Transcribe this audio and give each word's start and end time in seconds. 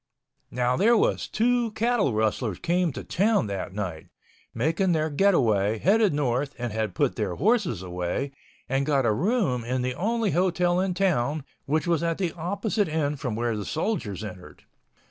Now 0.49 0.75
there 0.77 0.97
was 0.97 1.27
two 1.27 1.69
cattle 1.73 2.11
rustlers 2.11 2.57
came 2.57 2.91
to 2.93 3.03
town 3.03 3.45
that 3.45 3.71
night, 3.71 4.07
making 4.51 4.93
their 4.93 5.11
get 5.11 5.35
away, 5.35 5.77
headed 5.77 6.11
north, 6.11 6.55
and 6.57 6.73
had 6.73 6.95
put 6.95 7.17
their 7.17 7.35
horses 7.35 7.83
away, 7.83 8.31
and 8.67 8.83
got 8.83 9.05
a 9.05 9.13
room 9.13 9.63
in 9.63 9.83
the 9.83 9.93
only 9.93 10.31
hotel 10.31 10.79
in 10.79 10.95
town, 10.95 11.43
which 11.67 11.85
was 11.85 12.01
at 12.01 12.17
the 12.17 12.31
opposite 12.33 12.89
end 12.89 13.19
from 13.19 13.35
where 13.35 13.55
the 13.55 13.63
soldiers 13.63 14.23
entered. 14.23 14.63